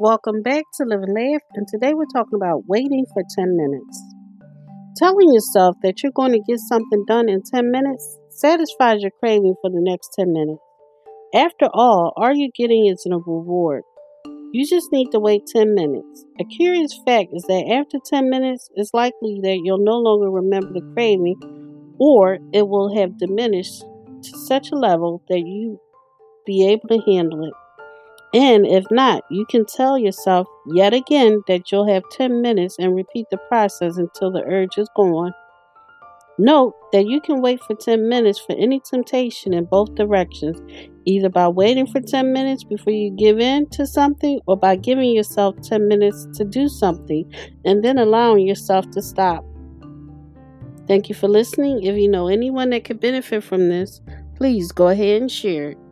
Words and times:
Welcome 0.00 0.42
back 0.42 0.64
to 0.74 0.84
Live 0.84 1.02
and 1.02 1.14
Laugh, 1.14 1.42
and 1.54 1.68
today 1.68 1.94
we're 1.94 2.06
talking 2.12 2.34
about 2.34 2.64
waiting 2.66 3.06
for 3.14 3.22
10 3.38 3.56
minutes. 3.56 4.02
Telling 4.96 5.32
yourself 5.32 5.76
that 5.84 6.02
you're 6.02 6.10
going 6.10 6.32
to 6.32 6.40
get 6.40 6.58
something 6.58 7.04
done 7.06 7.28
in 7.28 7.42
10 7.44 7.70
minutes 7.70 8.18
satisfies 8.28 9.02
your 9.02 9.12
craving 9.20 9.54
for 9.62 9.70
the 9.70 9.78
next 9.80 10.08
10 10.18 10.32
minutes. 10.32 10.58
After 11.32 11.66
all, 11.72 12.12
all 12.16 12.34
you're 12.34 12.50
getting 12.56 12.86
is 12.86 13.06
a 13.06 13.10
reward. 13.10 13.84
You 14.52 14.66
just 14.66 14.90
need 14.90 15.12
to 15.12 15.20
wait 15.20 15.42
10 15.46 15.76
minutes. 15.76 16.24
A 16.40 16.44
curious 16.44 16.98
fact 17.06 17.28
is 17.32 17.44
that 17.44 17.70
after 17.70 17.98
10 18.04 18.28
minutes, 18.28 18.68
it's 18.74 18.92
likely 18.92 19.38
that 19.44 19.60
you'll 19.62 19.78
no 19.78 19.98
longer 19.98 20.28
remember 20.28 20.72
the 20.72 20.92
craving 20.94 21.36
or 22.00 22.38
it 22.52 22.66
will 22.66 22.92
have 22.98 23.16
diminished 23.16 23.84
to 24.24 24.38
such 24.48 24.72
a 24.72 24.76
level 24.76 25.22
that 25.28 25.38
you 25.38 25.80
be 26.44 26.66
able 26.66 26.88
to 26.88 26.98
handle 27.06 27.44
it. 27.44 27.54
And 28.34 28.66
if 28.66 28.84
not, 28.90 29.22
you 29.30 29.46
can 29.46 29.64
tell 29.64 29.96
yourself 29.96 30.48
yet 30.66 30.92
again 30.92 31.42
that 31.46 31.70
you'll 31.70 31.86
have 31.86 32.02
10 32.10 32.42
minutes 32.42 32.76
and 32.80 32.96
repeat 32.96 33.26
the 33.30 33.38
process 33.48 33.96
until 33.96 34.32
the 34.32 34.42
urge 34.42 34.76
is 34.76 34.88
gone. 34.96 35.32
Note 36.36 36.74
that 36.90 37.06
you 37.06 37.20
can 37.20 37.42
wait 37.42 37.62
for 37.62 37.76
10 37.76 38.08
minutes 38.08 38.40
for 38.40 38.56
any 38.56 38.80
temptation 38.80 39.54
in 39.54 39.66
both 39.66 39.94
directions, 39.94 40.60
either 41.04 41.28
by 41.28 41.46
waiting 41.46 41.86
for 41.86 42.00
10 42.00 42.32
minutes 42.32 42.64
before 42.64 42.92
you 42.92 43.12
give 43.12 43.38
in 43.38 43.68
to 43.70 43.86
something 43.86 44.40
or 44.48 44.56
by 44.56 44.74
giving 44.74 45.10
yourself 45.10 45.54
10 45.62 45.86
minutes 45.86 46.26
to 46.34 46.44
do 46.44 46.68
something 46.68 47.32
and 47.64 47.84
then 47.84 47.98
allowing 47.98 48.48
yourself 48.48 48.90
to 48.90 49.00
stop. 49.00 49.44
Thank 50.88 51.08
you 51.08 51.14
for 51.14 51.28
listening. 51.28 51.84
If 51.84 51.96
you 51.96 52.08
know 52.08 52.26
anyone 52.26 52.70
that 52.70 52.82
could 52.82 52.98
benefit 52.98 53.44
from 53.44 53.68
this, 53.68 54.00
please 54.34 54.72
go 54.72 54.88
ahead 54.88 55.22
and 55.22 55.30
share 55.30 55.70
it. 55.70 55.83